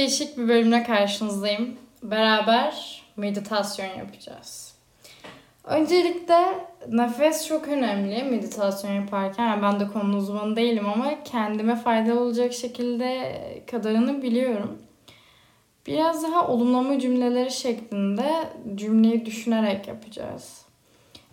[0.00, 1.76] değişik bir bölümle karşınızdayım.
[2.02, 4.74] Beraber meditasyon yapacağız.
[5.64, 6.44] Öncelikle
[6.88, 9.46] nefes çok önemli meditasyon yaparken.
[9.48, 13.32] Yani ben de konu uzmanı değilim ama kendime faydalı olacak şekilde
[13.70, 14.78] kadarını biliyorum.
[15.86, 18.30] Biraz daha olumlama cümleleri şeklinde
[18.74, 20.62] cümleyi düşünerek yapacağız.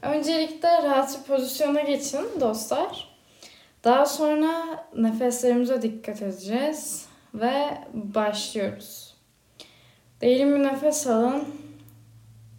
[0.02, 3.18] Öncelikle rahat bir pozisyona geçin dostlar.
[3.84, 4.49] Daha sonra
[4.96, 7.07] nefeslerimize dikkat edeceğiz
[7.41, 9.16] ve başlıyoruz.
[10.22, 11.44] Derin bir nefes alın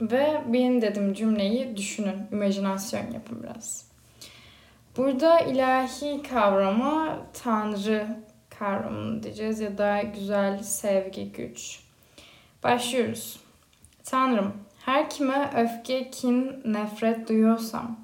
[0.00, 3.88] ve benim dedim cümleyi düşünün, imajinasyon yapın biraz.
[4.96, 8.06] Burada ilahi kavrama Tanrı
[8.58, 11.80] kavramını diyeceğiz ya da güzel sevgi, güç.
[12.62, 13.40] Başlıyoruz.
[14.04, 14.52] Tanrım,
[14.86, 18.00] her kime öfke, kin, nefret duyuyorsam,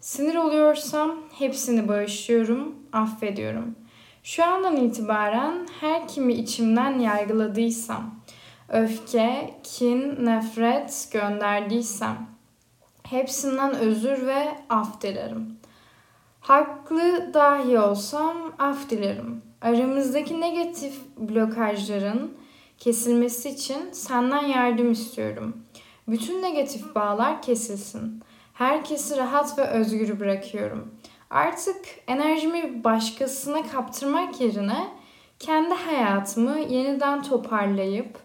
[0.00, 3.74] sinir oluyorsam hepsini bağışlıyorum, affediyorum.
[4.24, 8.14] Şu andan itibaren her kimi içimden yargıladıysam,
[8.68, 12.26] öfke, kin, nefret gönderdiysem,
[13.02, 15.56] hepsinden özür ve af dilerim.
[16.40, 19.42] Haklı dahi olsam af dilerim.
[19.62, 22.36] Aramızdaki negatif blokajların
[22.78, 25.56] kesilmesi için senden yardım istiyorum.
[26.08, 28.22] Bütün negatif bağlar kesilsin.
[28.54, 30.94] Herkesi rahat ve özgür bırakıyorum.
[31.30, 34.88] Artık enerjimi başkasına kaptırmak yerine
[35.38, 38.18] kendi hayatımı yeniden toparlayıp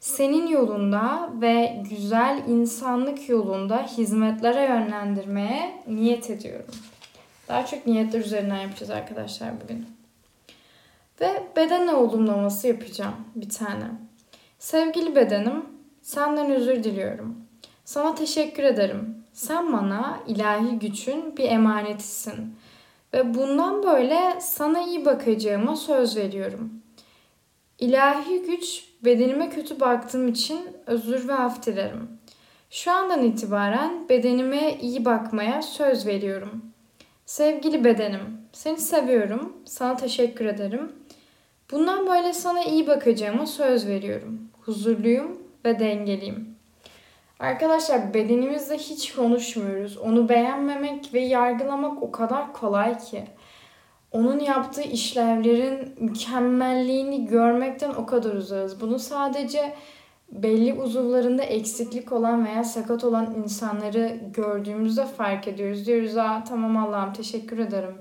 [0.00, 6.74] senin yolunda ve güzel insanlık yolunda hizmetlere yönlendirmeye niyet ediyorum.
[7.48, 9.86] Daha çok niyetler üzerinden yapacağız arkadaşlar bugün.
[11.20, 13.84] Ve beden olumlaması yapacağım bir tane.
[14.58, 15.64] Sevgili bedenim,
[16.02, 17.36] senden özür diliyorum.
[17.84, 19.23] Sana teşekkür ederim.
[19.34, 22.56] Sen bana ilahi gücün bir emanetisin.
[23.14, 26.82] Ve bundan böyle sana iyi bakacağıma söz veriyorum.
[27.78, 32.08] İlahi güç bedenime kötü baktığım için özür ve af dilerim.
[32.70, 36.62] Şu andan itibaren bedenime iyi bakmaya söz veriyorum.
[37.26, 40.92] Sevgili bedenim, seni seviyorum, sana teşekkür ederim.
[41.70, 44.40] Bundan böyle sana iyi bakacağıma söz veriyorum.
[44.60, 46.53] Huzurluyum ve dengeliyim.
[47.40, 49.98] Arkadaşlar bedenimizde hiç konuşmuyoruz.
[49.98, 53.24] Onu beğenmemek ve yargılamak o kadar kolay ki.
[54.12, 58.80] Onun yaptığı işlevlerin mükemmelliğini görmekten o kadar uzağız.
[58.80, 59.74] Bunu sadece
[60.32, 65.86] belli uzuvlarında eksiklik olan veya sakat olan insanları gördüğümüzde fark ediyoruz.
[65.86, 67.94] Diyoruz aa tamam Allah'ım teşekkür ederim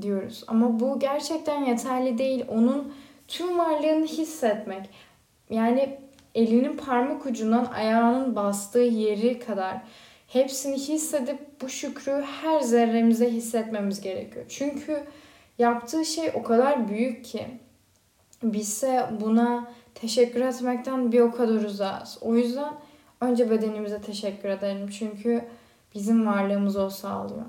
[0.00, 0.44] diyoruz.
[0.46, 2.44] Ama bu gerçekten yeterli değil.
[2.48, 2.94] Onun
[3.28, 4.90] tüm varlığını hissetmek.
[5.50, 5.98] Yani
[6.34, 9.82] elinin parmak ucundan ayağının bastığı yeri kadar
[10.28, 14.44] hepsini hissedip bu şükrü her zerremize hissetmemiz gerekiyor.
[14.48, 15.04] Çünkü
[15.58, 17.46] yaptığı şey o kadar büyük ki
[18.42, 22.18] bizse buna teşekkür etmekten bir o kadar uzağız.
[22.20, 22.74] O yüzden
[23.20, 24.88] önce bedenimize teşekkür edelim.
[24.88, 25.44] Çünkü
[25.94, 27.46] bizim varlığımızı o sağlıyor.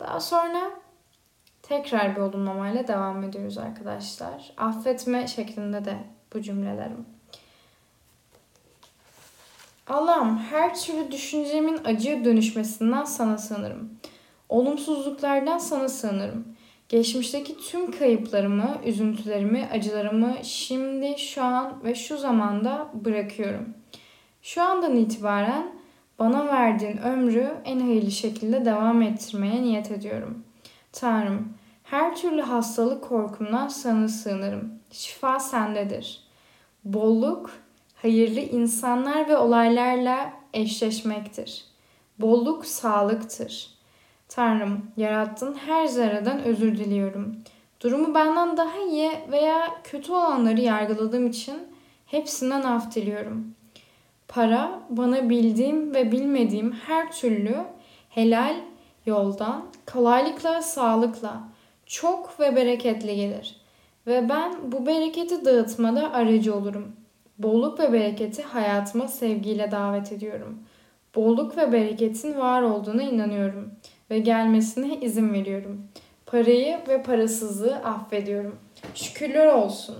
[0.00, 0.70] Daha sonra
[1.62, 4.52] tekrar bir olumlamayla devam ediyoruz arkadaşlar.
[4.56, 5.96] Affetme şeklinde de
[6.34, 7.15] bu cümlelerim.
[9.86, 13.90] Allah'ım her türlü düşüncemin acıya dönüşmesinden sana sığınırım.
[14.48, 16.44] Olumsuzluklardan sana sığınırım.
[16.88, 23.74] Geçmişteki tüm kayıplarımı, üzüntülerimi, acılarımı şimdi, şu an ve şu zamanda bırakıyorum.
[24.42, 25.72] Şu andan itibaren
[26.18, 30.44] bana verdiğin ömrü en hayırlı şekilde devam ettirmeye niyet ediyorum.
[30.92, 31.48] Tanrım,
[31.84, 34.72] her türlü hastalık korkumdan sana sığınırım.
[34.90, 36.22] Şifa sendedir.
[36.84, 37.50] Bolluk,
[38.02, 41.64] hayırlı insanlar ve olaylarla eşleşmektir.
[42.18, 43.70] Bolluk sağlıktır.
[44.28, 47.36] Tanrım, yarattığın her zerreden özür diliyorum.
[47.80, 51.56] Durumu benden daha iyi veya kötü olanları yargıladığım için
[52.06, 53.54] hepsinden af diliyorum.
[54.28, 57.56] Para bana bildiğim ve bilmediğim her türlü
[58.08, 58.56] helal
[59.06, 61.42] yoldan kolaylıkla, sağlıkla,
[61.86, 63.56] çok ve bereketli gelir.
[64.06, 66.96] Ve ben bu bereketi dağıtmada aracı olurum.
[67.38, 70.58] Bolluk ve bereketi hayatıma sevgiyle davet ediyorum.
[71.14, 73.72] Bolluk ve bereketin var olduğuna inanıyorum
[74.10, 75.88] ve gelmesine izin veriyorum.
[76.26, 78.58] Parayı ve parasızlığı affediyorum.
[78.94, 79.96] Şükürler olsun.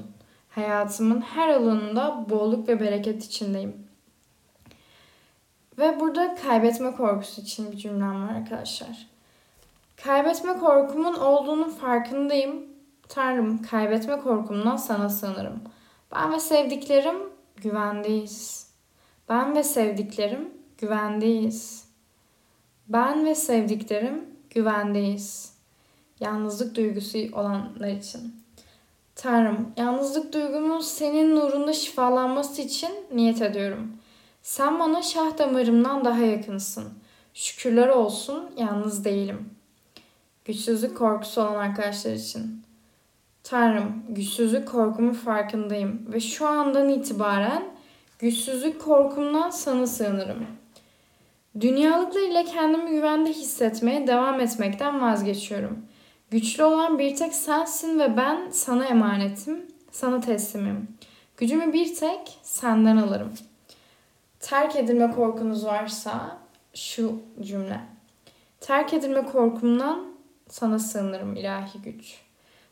[0.48, 3.86] Hayatımın her alanında bolluk ve bereket içindeyim.
[5.78, 9.06] Ve burada kaybetme korkusu için bir cümlem var arkadaşlar.
[10.04, 12.66] Kaybetme korkumun olduğunun farkındayım.
[13.08, 15.60] Tanrım kaybetme korkumdan sana sığınırım.
[16.16, 17.16] Ben ve sevdiklerim
[17.56, 18.66] güvendeyiz.
[19.28, 20.48] Ben ve sevdiklerim
[20.78, 21.84] güvendeyiz.
[22.88, 25.52] Ben ve sevdiklerim güvendeyiz.
[26.20, 28.34] Yalnızlık duygusu olanlar için.
[29.14, 33.92] Tanrım, yalnızlık duygumun senin nurunda şifalanması için niyet ediyorum.
[34.42, 36.92] Sen bana şah damarımdan daha yakınsın.
[37.34, 39.50] Şükürler olsun yalnız değilim.
[40.44, 42.55] Güçsüzlük korkusu olan arkadaşlar için.
[43.48, 47.62] Tanrım, güçsüzlük korkumun farkındayım ve şu andan itibaren
[48.18, 50.46] güçsüzlük korkumdan sana sığınırım.
[51.60, 55.78] Dünyalıklar ile kendimi güvende hissetmeye devam etmekten vazgeçiyorum.
[56.30, 60.88] Güçlü olan bir tek sensin ve ben sana emanetim, sana teslimim.
[61.36, 63.32] Gücümü bir tek senden alırım.
[64.40, 66.38] Terk edilme korkunuz varsa
[66.74, 67.80] şu cümle.
[68.60, 70.06] Terk edilme korkumdan
[70.48, 72.25] sana sığınırım ilahi güç.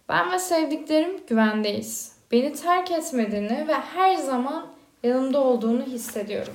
[0.09, 2.17] Ben ve sevdiklerim güvendeyiz.
[2.33, 4.67] Beni terk etmediğini ve her zaman
[5.03, 6.55] yanımda olduğunu hissediyorum.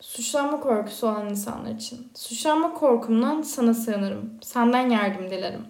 [0.00, 2.12] Suçlanma korkusu olan insanlar için.
[2.14, 4.30] Suçlanma korkumdan sana sığınırım.
[4.42, 5.66] Senden yardım dilerim.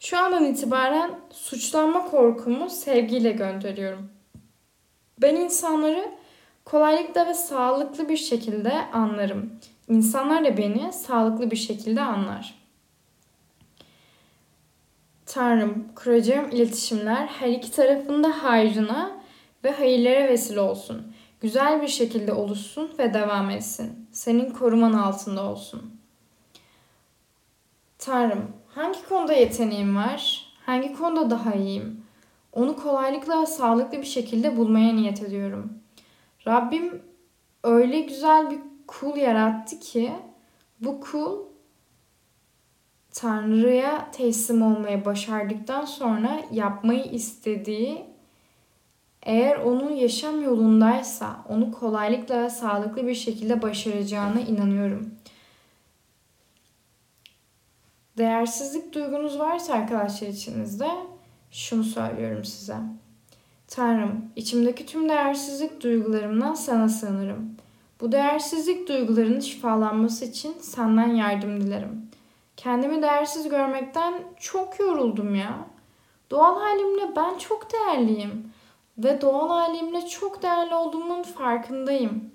[0.00, 4.10] Şu andan itibaren suçlanma korkumu sevgiyle gönderiyorum.
[5.22, 6.10] Ben insanları
[6.64, 9.52] kolaylıkla ve sağlıklı bir şekilde anlarım.
[9.88, 12.57] İnsanlar da beni sağlıklı bir şekilde anlar.
[15.28, 19.20] Tanrım, kuracağım iletişimler her iki tarafında hayrına
[19.64, 21.12] ve hayırlara vesile olsun.
[21.40, 24.08] Güzel bir şekilde oluşsun ve devam etsin.
[24.12, 26.00] Senin koruman altında olsun.
[27.98, 30.52] Tanrım, hangi konuda yeteneğim var?
[30.66, 32.04] Hangi konuda daha iyiyim?
[32.52, 35.72] Onu kolaylıkla sağlıklı bir şekilde bulmaya niyet ediyorum.
[36.46, 37.02] Rabbim
[37.64, 40.12] öyle güzel bir kul yarattı ki
[40.80, 41.47] bu kul
[43.18, 48.04] Tanrı'ya teslim olmayı başardıktan sonra yapmayı istediği
[49.22, 55.10] eğer onun yaşam yolundaysa onu kolaylıkla sağlıklı bir şekilde başaracağına inanıyorum.
[58.18, 60.88] Değersizlik duygunuz varsa arkadaşlar içinizde
[61.50, 62.76] şunu söylüyorum size.
[63.68, 67.56] Tanrım, içimdeki tüm değersizlik duygularımdan sana sığınırım.
[68.00, 72.07] Bu değersizlik duygularının şifalanması için senden yardım dilerim.
[72.58, 75.58] Kendimi değersiz görmekten çok yoruldum ya.
[76.30, 78.52] Doğal halimle ben çok değerliyim
[78.98, 82.30] ve doğal halimle çok değerli olduğumun farkındayım.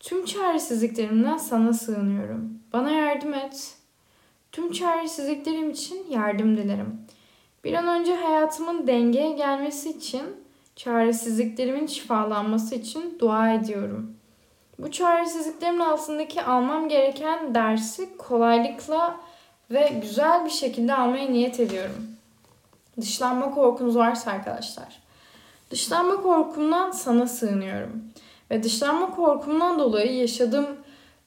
[0.00, 2.60] Tüm çaresizliklerimden sana sığınıyorum.
[2.72, 3.74] Bana yardım et.
[4.52, 7.00] Tüm çaresizliklerim için yardım dilerim.
[7.64, 10.24] Bir an önce hayatımın dengeye gelmesi için,
[10.76, 14.15] çaresizliklerimin şifalanması için dua ediyorum.
[14.78, 19.20] Bu çaresizliklerimin altındaki almam gereken dersi kolaylıkla
[19.70, 22.06] ve güzel bir şekilde almaya niyet ediyorum.
[23.00, 25.02] Dışlanma korkunuz varsa arkadaşlar.
[25.70, 28.04] Dışlanma korkumdan sana sığınıyorum.
[28.50, 30.66] Ve dışlanma korkumdan dolayı yaşadığım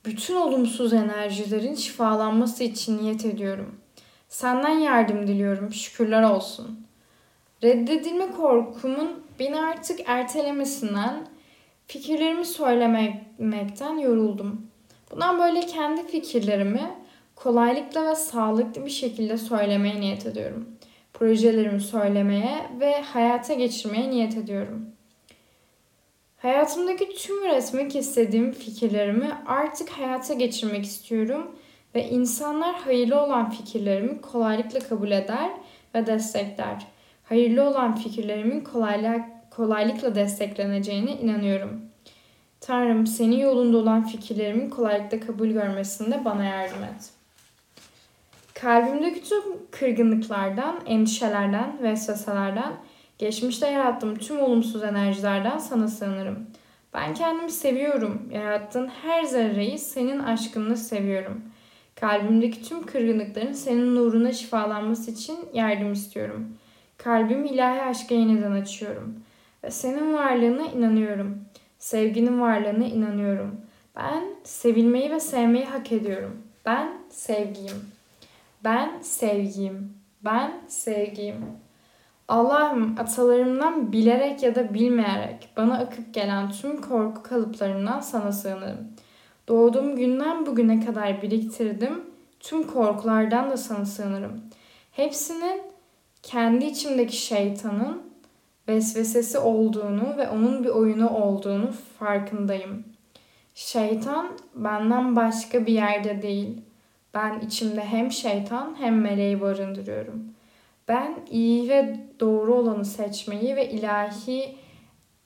[0.06, 3.80] bütün olumsuz enerjilerin şifalanması için niyet ediyorum.
[4.30, 5.74] Senden yardım diliyorum.
[5.74, 6.88] Şükürler olsun.
[7.64, 11.28] Reddedilme korkumun beni artık ertelemesinden,
[11.90, 14.68] fikirlerimi söylemekten yoruldum.
[15.12, 16.92] Bundan böyle kendi fikirlerimi
[17.36, 20.70] kolaylıkla ve sağlıklı bir şekilde söylemeye niyet ediyorum.
[21.14, 24.86] Projelerimi söylemeye ve hayata geçirmeye niyet ediyorum.
[26.38, 31.56] Hayatımdaki tüm üretmek istediğim fikirlerimi artık hayata geçirmek istiyorum
[31.96, 35.50] ve insanlar hayırlı olan fikirlerimi kolaylıkla kabul eder
[35.96, 36.88] ve destekler.
[37.24, 41.82] Hayırlı olan fikirlerimin kolaylık, kolaylıkla destekleneceğine inanıyorum.
[42.62, 47.10] Tanrım senin yolunda olan fikirlerimin kolaylıkla kabul görmesinde bana yardım et.
[48.54, 52.74] Kalbimdeki tüm kırgınlıklardan, endişelerden ve vesveselerden,
[53.18, 56.48] geçmişte yarattığım tüm olumsuz enerjilerden sana sığınırım.
[56.94, 58.30] Ben kendimi seviyorum.
[58.32, 61.42] Yarattığın her zerreyi senin aşkınla seviyorum.
[61.96, 66.48] Kalbimdeki tüm kırgınlıkların senin nuruna şifalanması için yardım istiyorum.
[66.98, 69.24] Kalbimi ilahi aşka yeniden açıyorum.
[69.64, 71.38] Ve senin varlığına inanıyorum.
[71.78, 73.62] Sevginin varlığına inanıyorum.
[73.96, 76.42] Ben sevilmeyi ve sevmeyi hak ediyorum.
[76.66, 77.82] Ben sevgiyim.
[78.64, 79.94] Ben sevgiyim.
[80.26, 81.46] Ben sevgiyim.
[82.28, 88.88] Allah'ım atalarımdan bilerek ya da bilmeyerek bana akıp gelen tüm korku kalıplarından sana sığınırım.
[89.48, 92.02] Doğduğum günden bugüne kadar biriktirdim.
[92.40, 94.42] Tüm korkulardan da sana sığınırım.
[94.92, 95.62] Hepsinin
[96.24, 98.09] kendi içimdeki şeytanın
[98.70, 102.84] vesvesesi olduğunu ve onun bir oyunu olduğunu farkındayım.
[103.56, 106.62] Şeytan benden başka bir yerde değil.
[107.14, 110.24] Ben içimde hem şeytan hem meleği barındırıyorum.
[110.88, 114.56] Ben iyi ve doğru olanı seçmeyi ve ilahi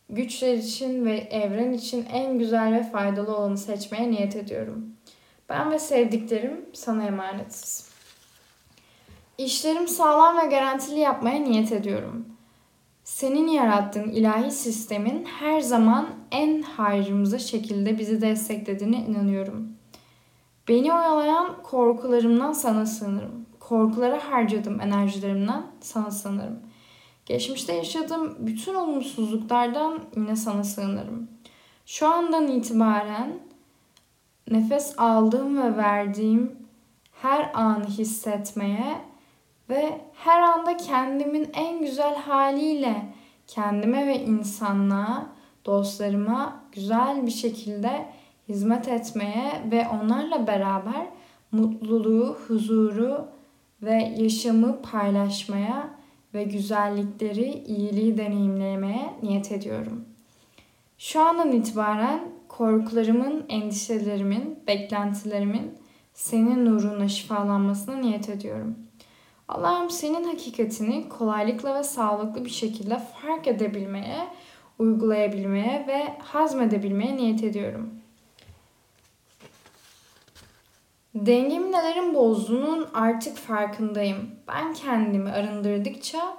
[0.10, 4.86] güçler için ve evren için en güzel ve faydalı olanı seçmeye niyet ediyorum.
[5.50, 7.90] Ben ve sevdiklerim sana emanetiz.
[9.38, 12.33] İşlerim sağlam ve garantili yapmaya niyet ediyorum.
[13.04, 19.68] Senin yarattığın ilahi sistemin her zaman en hayrımıza şekilde bizi desteklediğine inanıyorum.
[20.68, 23.46] Beni oyalayan korkularımdan sana sığınırım.
[23.60, 26.60] Korkulara harcadım enerjilerimden sana sığınırım.
[27.26, 31.28] Geçmişte yaşadığım bütün olumsuzluklardan yine sana sığınırım.
[31.86, 33.40] Şu andan itibaren
[34.52, 36.52] nefes aldığım ve verdiğim
[37.22, 39.02] her anı hissetmeye
[39.70, 43.14] ve her anda kendimin en güzel haliyle
[43.48, 45.30] kendime ve insanlığa,
[45.66, 48.06] dostlarıma güzel bir şekilde
[48.50, 51.08] hizmet etmeye ve onlarla beraber
[51.52, 53.28] mutluluğu, huzuru
[53.82, 55.90] ve yaşamı paylaşmaya
[56.34, 60.06] ve güzellikleri, iyiliği deneyimlemeye niyet ediyorum.
[60.98, 65.72] Şu andan itibaren korkularımın, endişelerimin, beklentilerimin
[66.14, 68.76] senin nurunla şifalanmasına niyet ediyorum.
[69.48, 74.28] Allah'ım senin hakikatini kolaylıkla ve sağlıklı bir şekilde fark edebilmeye,
[74.80, 77.90] uygulayabilmeye ve hazmedebilmeye niyet ediyorum.
[81.16, 84.30] Dengemi nelerin bozduğunun artık farkındayım.
[84.48, 86.38] Ben kendimi arındırdıkça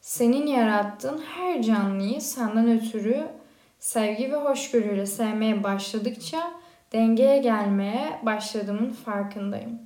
[0.00, 3.28] senin yarattığın her canlıyı senden ötürü
[3.78, 6.52] sevgi ve hoşgörüyle sevmeye başladıkça
[6.92, 9.85] dengeye gelmeye başladığımın farkındayım.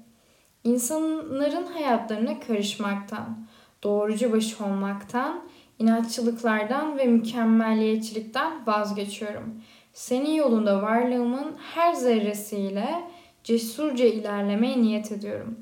[0.65, 3.47] İnsanların hayatlarına karışmaktan,
[3.83, 5.43] doğrucu başı olmaktan,
[5.79, 9.63] inatçılıklardan ve mükemmeliyetçilikten vazgeçiyorum.
[9.93, 13.05] Senin yolunda varlığımın her zerresiyle
[13.45, 15.59] cesurca ilerlemeye niyet ediyorum.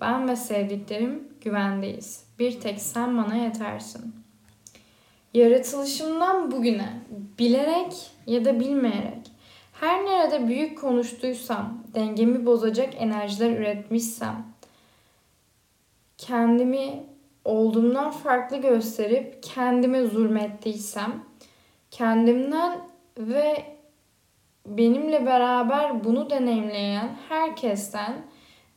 [0.00, 2.24] Ben ve sevdiklerim güvendeyiz.
[2.38, 4.14] Bir tek sen bana yetersin.
[5.34, 7.00] Yaratılışımdan bugüne
[7.38, 9.30] bilerek ya da bilmeyerek
[9.80, 14.46] her nerede büyük konuştuysam, dengemi bozacak enerjiler üretmişsem,
[16.18, 17.04] kendimi
[17.44, 21.24] olduğumdan farklı gösterip kendime zulmettiysem,
[21.90, 22.78] kendimden
[23.18, 23.64] ve
[24.66, 28.14] benimle beraber bunu deneyimleyen herkesten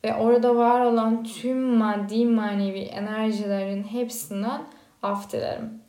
[0.04, 4.62] ve orada var olan tüm maddi manevi enerjilerin hepsinden
[5.02, 5.82] af dilerim.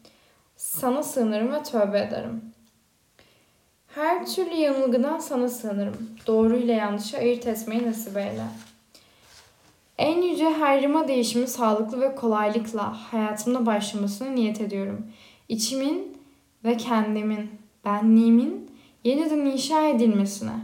[0.56, 2.54] Sana sığınırım ve tövbe ederim.
[3.96, 6.10] Her türlü yanılgıdan sana sığınırım.
[6.28, 8.44] Doğru ile yanlışı ayırt etmeyi nasip eyle.
[9.98, 15.08] En yüce hayrıma değişimi sağlıklı ve kolaylıkla hayatımda başlamasını niyet ediyorum.
[15.50, 16.18] İçimin
[16.64, 17.52] ve kendimin,
[17.86, 18.72] benliğimin
[19.04, 20.56] yeniden inşa edilmesine,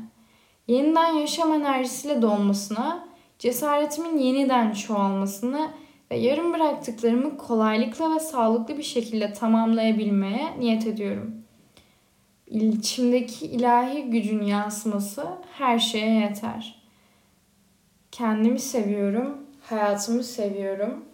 [0.67, 3.07] yeniden yaşam enerjisiyle dolmasına,
[3.39, 5.71] cesaretimin yeniden çoğalmasına
[6.11, 11.46] ve yarım bıraktıklarımı kolaylıkla ve sağlıklı bir şekilde tamamlayabilmeye niyet ediyorum.
[12.47, 15.27] İçimdeki ilahi gücün yansıması
[15.57, 16.81] her şeye yeter.
[18.11, 21.05] Kendimi seviyorum, hayatımı seviyorum.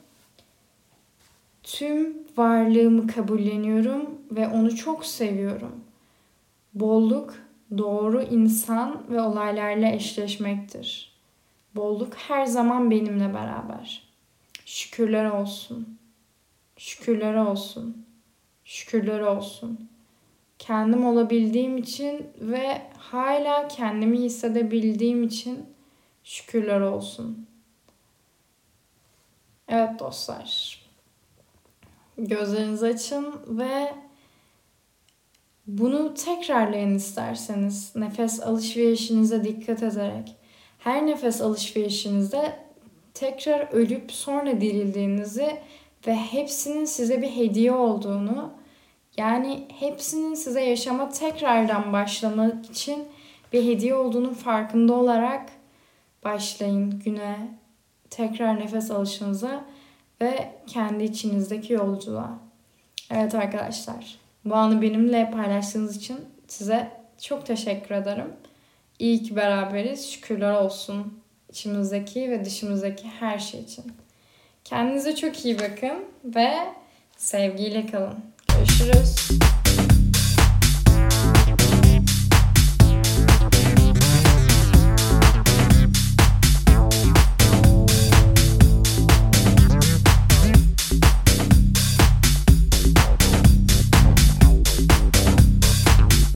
[1.63, 5.83] Tüm varlığımı kabulleniyorum ve onu çok seviyorum.
[6.73, 7.35] Bolluk
[7.77, 11.13] doğru insan ve olaylarla eşleşmektir.
[11.75, 14.03] Bolluk her zaman benimle beraber.
[14.65, 15.99] Şükürler olsun.
[16.77, 18.05] Şükürler olsun.
[18.65, 19.89] Şükürler olsun.
[20.59, 25.65] Kendim olabildiğim için ve hala kendimi hissedebildiğim için
[26.23, 27.47] şükürler olsun.
[29.67, 30.81] Evet dostlar.
[32.17, 33.93] Gözlerinizi açın ve
[35.67, 40.35] bunu tekrarlayın isterseniz nefes alışverişinize dikkat ederek.
[40.79, 42.59] Her nefes alışverişinizde
[43.13, 45.59] tekrar ölüp sonra dirildiğinizi
[46.07, 48.53] ve hepsinin size bir hediye olduğunu
[49.17, 53.07] yani hepsinin size yaşama tekrardan başlamak için
[53.53, 55.49] bir hediye olduğunun farkında olarak
[56.23, 57.37] başlayın güne
[58.09, 59.63] tekrar nefes alışınıza
[60.21, 62.39] ve kendi içinizdeki yolculuğa.
[63.11, 66.17] Evet arkadaşlar bu anı benimle paylaştığınız için
[66.47, 66.91] size
[67.21, 68.33] çok teşekkür ederim.
[68.99, 70.11] İyi ki beraberiz.
[70.11, 73.85] Şükürler olsun içimizdeki ve dışımızdaki her şey için.
[74.63, 76.53] Kendinize çok iyi bakın ve
[77.17, 78.32] sevgiyle kalın.
[78.65, 79.42] Just.